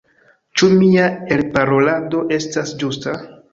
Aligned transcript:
Ĉu 0.61 0.69
mia 0.77 1.05
elparolado 1.37 2.25
estas 2.41 2.75
ĝusta? 2.83 3.17